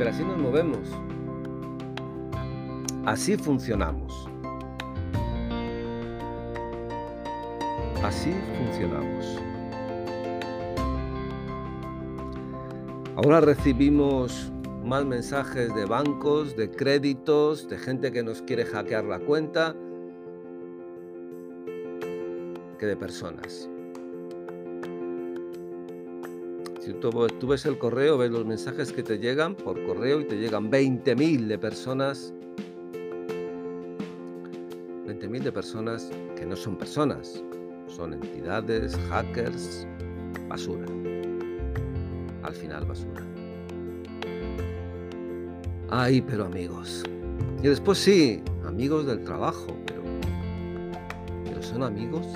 Pero 0.00 0.12
así 0.12 0.24
nos 0.24 0.38
movemos. 0.38 0.88
Así 3.04 3.36
funcionamos. 3.36 4.26
Así 8.02 8.32
funcionamos. 8.56 9.38
Ahora 13.14 13.42
recibimos 13.42 14.50
más 14.82 15.04
mensajes 15.04 15.74
de 15.74 15.84
bancos, 15.84 16.56
de 16.56 16.70
créditos, 16.70 17.68
de 17.68 17.76
gente 17.76 18.10
que 18.10 18.22
nos 18.22 18.40
quiere 18.40 18.64
hackear 18.64 19.04
la 19.04 19.18
cuenta, 19.18 19.76
que 22.78 22.86
de 22.86 22.96
personas. 22.96 23.68
Si 26.90 26.96
tú, 26.96 27.46
ves 27.46 27.66
el 27.66 27.78
correo, 27.78 28.18
ves 28.18 28.32
los 28.32 28.44
mensajes 28.44 28.92
que 28.92 29.04
te 29.04 29.20
llegan 29.20 29.54
por 29.54 29.80
correo 29.86 30.22
y 30.22 30.24
te 30.24 30.34
llegan 30.34 30.72
20.000 30.72 31.46
de 31.46 31.56
personas. 31.56 32.34
20.000 35.06 35.40
de 35.40 35.52
personas 35.52 36.10
que 36.34 36.44
no 36.44 36.56
son 36.56 36.76
personas, 36.76 37.44
son 37.86 38.14
entidades, 38.14 38.98
hackers, 39.08 39.86
basura. 40.48 40.84
Al 42.42 42.54
final 42.56 42.84
basura. 42.84 43.24
Ay, 45.90 46.20
pero 46.22 46.46
amigos. 46.46 47.04
Y 47.62 47.68
después 47.68 47.98
sí, 47.98 48.42
amigos 48.66 49.06
del 49.06 49.22
trabajo, 49.22 49.76
pero, 49.86 50.02
pero 51.44 51.62
son 51.62 51.84
amigos 51.84 52.26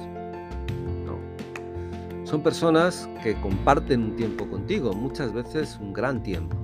son 2.35 2.43
personas 2.43 3.09
que 3.23 3.41
comparten 3.41 4.03
un 4.03 4.17
tiempo 4.17 4.49
contigo, 4.49 4.93
muchas 4.93 5.33
veces 5.33 5.79
un 5.81 5.93
gran 5.93 6.21
tiempo. 6.21 6.57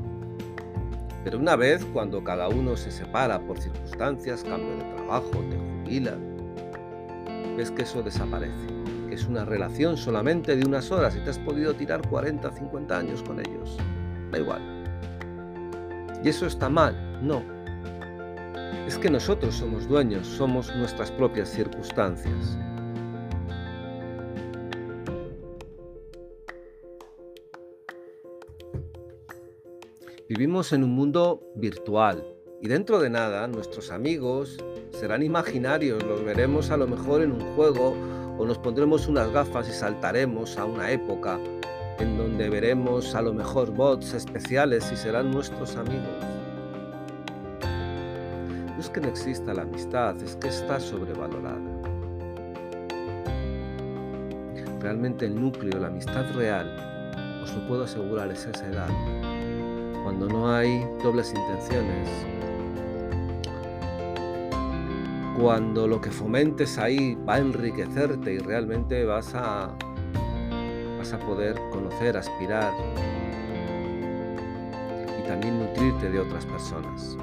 Pero 1.22 1.38
una 1.38 1.54
vez 1.54 1.84
cuando 1.92 2.24
cada 2.24 2.48
uno 2.48 2.76
se 2.76 2.90
separa 2.90 3.38
por 3.38 3.60
circunstancias, 3.60 4.42
cambio 4.42 4.76
de 4.78 4.94
trabajo, 4.96 5.30
te 5.48 5.56
jubila, 5.56 6.16
ves 7.56 7.70
que 7.70 7.82
eso 7.82 8.02
desaparece, 8.02 8.66
que 9.08 9.14
es 9.14 9.26
una 9.26 9.44
relación 9.44 9.96
solamente 9.96 10.56
de 10.56 10.66
unas 10.66 10.90
horas 10.90 11.14
y 11.14 11.20
te 11.20 11.30
has 11.30 11.38
podido 11.38 11.72
tirar 11.72 12.02
40, 12.08 12.50
50 12.50 12.98
años 12.98 13.22
con 13.22 13.38
ellos. 13.38 13.78
Da 14.32 14.38
igual. 14.40 14.60
¿Y 16.24 16.30
eso 16.30 16.46
está 16.46 16.68
mal? 16.68 16.96
No. 17.22 17.44
Es 18.88 18.98
que 18.98 19.08
nosotros 19.08 19.54
somos 19.54 19.86
dueños, 19.86 20.26
somos 20.26 20.74
nuestras 20.74 21.12
propias 21.12 21.48
circunstancias. 21.48 22.58
Vivimos 30.40 30.72
en 30.72 30.84
un 30.84 30.92
mundo 30.92 31.52
virtual 31.54 32.24
y 32.62 32.68
dentro 32.68 32.98
de 32.98 33.10
nada 33.10 33.46
nuestros 33.46 33.90
amigos 33.90 34.56
serán 34.90 35.22
imaginarios, 35.22 36.02
los 36.02 36.24
veremos 36.24 36.70
a 36.70 36.78
lo 36.78 36.88
mejor 36.88 37.20
en 37.20 37.32
un 37.32 37.42
juego 37.54 37.94
o 38.38 38.46
nos 38.46 38.56
pondremos 38.56 39.06
unas 39.06 39.30
gafas 39.32 39.68
y 39.68 39.72
saltaremos 39.72 40.56
a 40.56 40.64
una 40.64 40.92
época 40.92 41.38
en 41.98 42.16
donde 42.16 42.48
veremos 42.48 43.14
a 43.14 43.20
lo 43.20 43.34
mejor 43.34 43.70
bots 43.70 44.14
especiales 44.14 44.90
y 44.90 44.96
serán 44.96 45.30
nuestros 45.30 45.76
amigos. 45.76 46.24
No 47.62 48.80
es 48.80 48.88
que 48.88 49.02
no 49.02 49.08
exista 49.08 49.52
la 49.52 49.60
amistad, 49.60 50.16
es 50.22 50.36
que 50.36 50.48
está 50.48 50.80
sobrevalorada. 50.80 51.60
Realmente 54.80 55.26
el 55.26 55.38
núcleo, 55.38 55.78
la 55.78 55.88
amistad 55.88 56.24
real, 56.34 57.42
os 57.42 57.54
lo 57.54 57.68
puedo 57.68 57.84
asegurar, 57.84 58.30
es 58.30 58.46
esa 58.46 58.66
edad 58.66 59.19
cuando 60.10 60.26
no 60.26 60.52
hay 60.52 60.84
dobles 61.04 61.32
intenciones, 61.32 62.08
cuando 65.40 65.86
lo 65.86 66.00
que 66.00 66.10
fomentes 66.10 66.78
ahí 66.78 67.14
va 67.14 67.36
a 67.36 67.38
enriquecerte 67.38 68.32
y 68.32 68.38
realmente 68.38 69.04
vas 69.04 69.36
a, 69.36 69.72
vas 70.98 71.12
a 71.12 71.18
poder 71.20 71.54
conocer, 71.70 72.16
aspirar 72.16 72.72
y 75.16 75.28
también 75.28 75.60
nutrirte 75.60 76.10
de 76.10 76.18
otras 76.18 76.44
personas. 76.44 77.16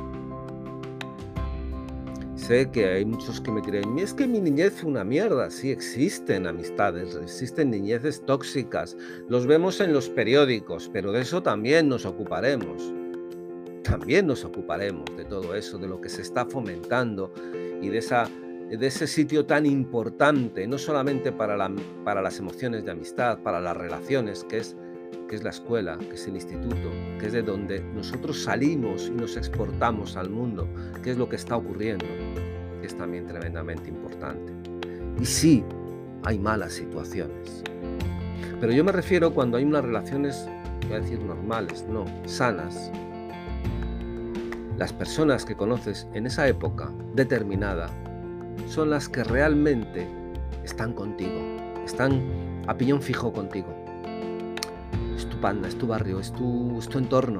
Sé 2.47 2.71
que 2.71 2.85
hay 2.85 3.03
muchos 3.03 3.41
que 3.41 3.51
me 3.51 3.59
dirán, 3.59 3.99
es 3.99 4.13
que 4.13 4.25
mi 4.25 4.39
niñez 4.39 4.71
fue 4.71 4.89
una 4.89 5.03
mierda. 5.03 5.51
Sí, 5.51 5.69
existen 5.69 6.47
amistades, 6.47 7.13
existen 7.21 7.71
niñeces 7.71 8.25
tóxicas. 8.25 8.95
Los 9.27 9.45
vemos 9.45 9.81
en 9.81 9.91
los 9.91 10.07
periódicos, 10.07 10.89
pero 10.93 11.11
de 11.11 11.23
eso 11.23 11.43
también 11.43 11.89
nos 11.89 12.05
ocuparemos. 12.05 12.93
También 13.83 14.27
nos 14.27 14.45
ocuparemos 14.45 15.03
de 15.17 15.25
todo 15.25 15.55
eso, 15.55 15.77
de 15.77 15.89
lo 15.89 15.99
que 15.99 16.07
se 16.07 16.21
está 16.21 16.45
fomentando 16.45 17.33
y 17.81 17.89
de, 17.89 17.97
esa, 17.97 18.29
de 18.69 18.87
ese 18.87 19.07
sitio 19.07 19.45
tan 19.45 19.65
importante, 19.65 20.65
no 20.67 20.77
solamente 20.77 21.33
para, 21.33 21.57
la, 21.57 21.69
para 22.05 22.21
las 22.21 22.39
emociones 22.39 22.85
de 22.85 22.91
amistad, 22.91 23.39
para 23.39 23.59
las 23.59 23.75
relaciones, 23.75 24.45
que 24.45 24.59
es 24.59 24.77
que 25.27 25.35
es 25.35 25.43
la 25.43 25.49
escuela, 25.49 25.97
que 25.97 26.15
es 26.15 26.27
el 26.27 26.35
instituto, 26.35 26.89
que 27.19 27.27
es 27.27 27.33
de 27.33 27.41
donde 27.41 27.81
nosotros 27.81 28.43
salimos 28.43 29.07
y 29.07 29.11
nos 29.11 29.35
exportamos 29.35 30.15
al 30.15 30.29
mundo, 30.29 30.67
que 31.03 31.11
es 31.11 31.17
lo 31.17 31.27
que 31.27 31.35
está 31.35 31.57
ocurriendo, 31.57 32.05
que 32.79 32.87
es 32.87 32.95
también 32.95 33.27
tremendamente 33.27 33.89
importante. 33.89 34.53
Y 35.19 35.25
sí, 35.25 35.63
hay 36.23 36.39
malas 36.39 36.73
situaciones. 36.73 37.63
Pero 38.59 38.71
yo 38.71 38.83
me 38.83 38.91
refiero 38.91 39.33
cuando 39.33 39.57
hay 39.57 39.65
unas 39.65 39.83
relaciones, 39.83 40.47
voy 40.87 40.97
a 40.97 40.99
decir 40.99 41.19
normales, 41.19 41.85
no, 41.89 42.05
sanas. 42.25 42.91
Las 44.77 44.93
personas 44.93 45.43
que 45.43 45.55
conoces 45.55 46.07
en 46.13 46.27
esa 46.27 46.47
época 46.47 46.91
determinada 47.15 47.89
son 48.67 48.91
las 48.91 49.09
que 49.09 49.23
realmente 49.23 50.07
están 50.63 50.93
contigo, 50.93 51.39
están 51.85 52.21
a 52.67 52.77
piñón 52.77 53.01
fijo 53.01 53.33
contigo 53.33 53.86
panda, 55.37 55.67
es 55.67 55.77
tu 55.77 55.87
barrio, 55.87 56.19
es 56.19 56.31
tu, 56.33 56.79
tu 56.89 56.97
entorno. 56.97 57.37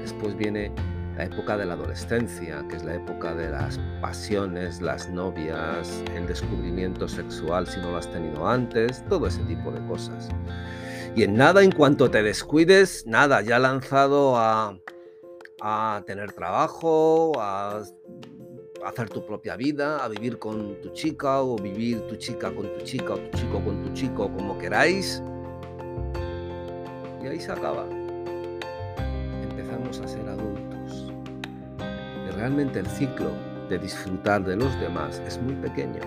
Después 0.00 0.36
viene 0.36 0.72
la 1.16 1.24
época 1.24 1.56
de 1.56 1.66
la 1.66 1.74
adolescencia, 1.74 2.64
que 2.68 2.76
es 2.76 2.84
la 2.84 2.94
época 2.94 3.34
de 3.34 3.50
las 3.50 3.78
pasiones, 4.00 4.80
las 4.80 5.10
novias, 5.10 6.02
el 6.14 6.26
descubrimiento 6.26 7.08
sexual 7.08 7.66
si 7.66 7.80
no 7.80 7.90
lo 7.90 7.96
has 7.96 8.10
tenido 8.10 8.46
antes, 8.46 9.04
todo 9.08 9.26
ese 9.26 9.42
tipo 9.42 9.70
de 9.72 9.84
cosas. 9.86 10.28
Y 11.16 11.24
en 11.24 11.34
nada, 11.34 11.62
en 11.62 11.72
cuanto 11.72 12.10
te 12.10 12.22
descuides, 12.22 13.04
nada, 13.06 13.42
ya 13.42 13.58
lanzado 13.58 14.36
a, 14.36 14.78
a 15.60 16.02
tener 16.06 16.32
trabajo, 16.32 17.32
a 17.40 17.82
hacer 18.84 19.10
tu 19.10 19.26
propia 19.26 19.56
vida, 19.56 20.04
a 20.04 20.08
vivir 20.08 20.38
con 20.38 20.80
tu 20.80 20.90
chica 20.90 21.42
o 21.42 21.56
vivir 21.56 22.00
tu 22.06 22.16
chica 22.16 22.54
con 22.54 22.72
tu 22.78 22.84
chica 22.84 23.14
o 23.14 23.18
tu 23.18 23.38
chico 23.38 23.64
con 23.64 23.82
tu 23.82 23.92
chico, 23.92 24.30
como 24.32 24.56
queráis 24.58 25.22
ahí 27.30 27.40
se 27.40 27.52
acaba. 27.52 27.84
Empezamos 29.50 30.00
a 30.00 30.08
ser 30.08 30.28
adultos. 30.28 31.12
Y 32.26 32.30
realmente 32.32 32.78
el 32.78 32.86
ciclo 32.86 33.30
de 33.68 33.78
disfrutar 33.78 34.44
de 34.44 34.56
los 34.56 34.78
demás 34.80 35.22
es 35.26 35.40
muy 35.40 35.54
pequeño. 35.54 36.00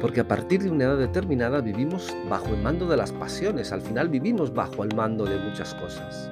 Porque 0.00 0.20
a 0.20 0.28
partir 0.28 0.62
de 0.62 0.70
una 0.70 0.84
edad 0.84 0.98
determinada 0.98 1.60
vivimos 1.60 2.14
bajo 2.28 2.48
el 2.48 2.62
mando 2.62 2.86
de 2.86 2.96
las 2.96 3.10
pasiones, 3.12 3.72
al 3.72 3.80
final 3.80 4.08
vivimos 4.08 4.54
bajo 4.54 4.84
el 4.84 4.94
mando 4.94 5.24
de 5.24 5.38
muchas 5.38 5.74
cosas. 5.74 6.30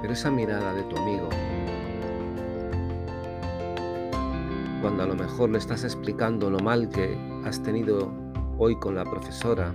Pero 0.00 0.12
esa 0.14 0.30
mirada 0.30 0.72
de 0.72 0.82
tu 0.84 0.96
amigo, 0.96 1.28
cuando 4.80 5.02
a 5.02 5.06
lo 5.06 5.14
mejor 5.14 5.50
le 5.50 5.58
estás 5.58 5.84
explicando 5.84 6.48
lo 6.48 6.58
mal 6.60 6.88
que 6.88 7.18
has 7.44 7.62
tenido 7.62 8.10
hoy 8.62 8.76
con 8.76 8.94
la 8.94 9.04
profesora 9.04 9.72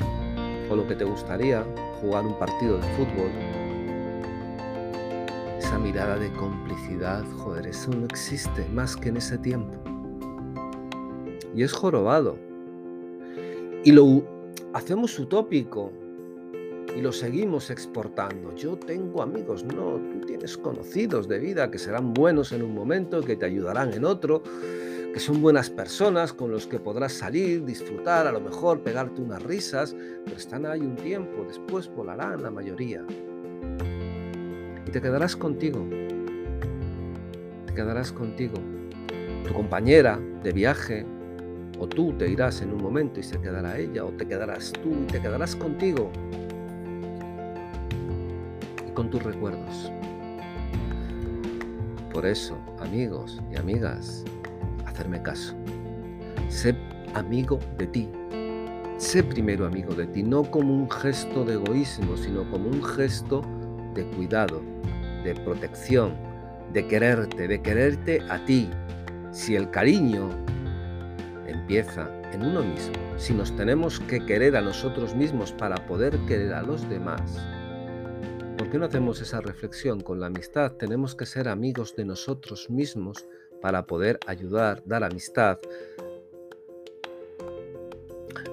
o 0.69 0.76
lo 0.76 0.88
que 0.88 0.95
te 0.95 1.04
gustaría, 1.04 1.65
jugar 2.00 2.24
un 2.24 2.38
partido 2.38 2.78
de 2.78 2.84
fútbol. 2.95 3.32
Esa 5.58 5.80
mirada 5.80 6.17
de 6.17 6.32
complicidad, 6.34 7.24
joder, 7.38 7.65
eso 7.65 7.89
no 7.89 8.06
existe 8.06 8.63
más 8.71 8.95
que 8.95 9.10
en 9.10 9.17
ese 9.17 9.39
tiempo. 9.39 9.74
Y 11.56 11.63
es 11.63 11.74
jorobado. 11.74 12.38
Y 13.84 13.91
lo 13.91 14.24
hacemos 14.74 15.17
utópico 15.17 15.91
y 16.95 17.02
lo 17.02 17.12
seguimos 17.12 17.71
exportando. 17.71 18.56
Yo 18.56 18.78
tengo 18.78 19.24
amigos, 19.24 19.63
no, 19.63 19.95
tú 19.95 20.28
tienes 20.28 20.58
conocidos 20.58 21.28
de 21.28 21.39
vida 21.39 21.71
que 21.71 21.80
serán 21.80 22.13
buenos 22.13 22.52
en 22.52 22.62
un 22.62 22.76
momento, 22.76 23.21
que 23.21 23.36
te 23.36 23.48
ayudarán 23.48 23.93
en 23.93 24.06
otro 24.06 24.43
que 25.15 25.21
son 25.21 25.41
buenas 25.41 25.69
personas 25.69 26.34
con 26.34 26.51
los 26.51 26.67
que 26.67 26.78
podrás 26.78 27.13
salir, 27.13 27.63
disfrutar, 27.63 28.28
a 28.28 28.34
lo 28.34 28.41
mejor 28.41 28.82
pegarte 28.82 29.21
unas 29.21 29.41
risas, 29.41 29.95
pero 30.25 30.36
están 30.36 30.65
ahí 30.65 30.82
un 30.82 30.97
tiempo, 30.97 31.45
después 31.47 31.88
volarán 31.88 32.43
la 32.43 32.51
mayoría. 32.51 33.01
Y 34.86 34.91
te 34.91 35.01
quedarás 35.01 35.38
contigo. 35.38 35.88
Te 37.65 37.73
quedarás 37.73 38.12
contigo. 38.12 38.56
Tu 39.47 39.54
compañera 39.54 40.19
de 40.43 40.51
viaje, 40.51 41.06
o 41.80 41.88
tú 41.88 42.12
te 42.17 42.30
irás 42.30 42.62
en 42.62 42.73
un 42.73 42.84
momento 42.84 43.21
y 43.21 43.23
se 43.23 43.39
quedará 43.39 43.80
ella, 43.80 44.04
o 44.04 44.10
te 44.10 44.28
quedarás 44.28 44.73
tú 44.73 44.91
y 45.04 45.08
te 45.08 45.21
quedarás 45.21 45.56
contigo 45.56 46.12
y 48.86 48.91
con 48.91 49.10
tus 49.10 49.23
recuerdos. 49.23 49.89
Por 52.12 52.25
eso, 52.25 52.58
amigos 52.82 53.41
y 53.49 53.56
amigas, 53.56 54.25
hacerme 54.95 55.21
caso. 55.21 55.53
Sé 56.47 56.73
amigo 57.13 57.60
de 57.77 57.88
ti. 57.88 58.10
Sé 58.97 59.23
primero 59.23 59.65
amigo 59.65 59.93
de 59.93 60.08
ti, 60.08 60.23
no 60.23 60.43
como 60.43 60.73
un 60.73 60.89
gesto 60.89 61.43
de 61.43 61.55
egoísmo, 61.55 62.15
sino 62.15 62.49
como 62.49 62.69
un 62.69 62.81
gesto 62.81 63.41
de 63.93 64.05
cuidado, 64.12 64.62
de 65.25 65.36
protección, 65.36 66.15
de 66.71 66.88
quererte, 66.88 67.47
de 67.47 67.62
quererte 67.62 68.21
a 68.29 68.43
ti. 68.45 68.69
Si 69.31 69.55
el 69.58 69.69
cariño 69.69 70.29
empieza 71.45 72.10
en 72.31 72.45
uno 72.45 72.63
mismo, 72.63 72.95
si 73.17 73.34
nos 73.34 73.53
tenemos 73.58 73.99
que 73.99 74.25
querer 74.25 74.55
a 74.55 74.62
nosotros 74.62 75.13
mismos 75.13 75.51
para 75.51 75.75
poder 75.88 76.17
querer 76.19 76.53
a 76.53 76.62
los 76.62 76.88
demás, 76.89 77.21
¿por 78.58 78.69
qué 78.69 78.77
no 78.77 78.86
hacemos 78.86 79.19
esa 79.19 79.41
reflexión? 79.41 79.99
Con 79.99 80.21
la 80.21 80.27
amistad 80.27 80.71
tenemos 80.71 81.15
que 81.15 81.25
ser 81.25 81.49
amigos 81.49 81.97
de 81.97 82.05
nosotros 82.05 82.69
mismos 82.69 83.27
para 83.65 83.88
poder 83.88 84.19
ayudar, 84.28 84.84
dar 84.86 85.04
amistad, 85.04 85.58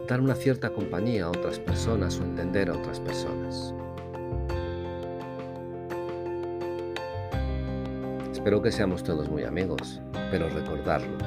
dar 0.09 0.23
una 0.23 0.35
cierta 0.35 0.71
compañía 0.71 1.27
a 1.27 1.29
otras 1.29 1.59
personas 1.59 2.19
o 2.19 2.23
entender 2.23 2.71
a 2.71 2.73
otras 2.73 2.99
personas. 2.99 3.75
Espero 8.33 8.63
que 8.63 8.73
seamos 8.73 9.03
todos 9.03 9.29
muy 9.29 9.45
amigos, 9.45 10.01
pero 10.31 10.49
recordarlo. 10.49 11.19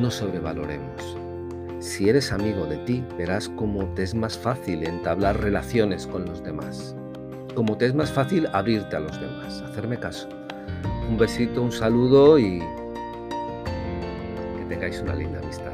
No 0.00 0.12
sobrevaloremos. 0.12 1.16
Si 1.80 2.08
eres 2.08 2.30
amigo 2.30 2.66
de 2.66 2.76
ti, 2.84 3.04
verás 3.18 3.48
cómo 3.48 3.92
te 3.94 4.04
es 4.04 4.14
más 4.14 4.38
fácil 4.38 4.86
entablar 4.86 5.40
relaciones 5.40 6.06
con 6.06 6.24
los 6.24 6.40
demás, 6.44 6.94
cómo 7.56 7.76
te 7.76 7.86
es 7.86 7.94
más 7.96 8.12
fácil 8.12 8.46
abrirte 8.52 8.94
a 8.94 9.00
los 9.00 9.20
demás, 9.20 9.60
hacerme 9.62 9.98
caso 9.98 10.43
un 11.08 11.18
besito, 11.18 11.62
un 11.62 11.72
saludo 11.72 12.38
y 12.38 12.60
que 14.58 14.64
tengáis 14.68 15.00
una 15.00 15.14
linda 15.14 15.38
amistad. 15.40 15.73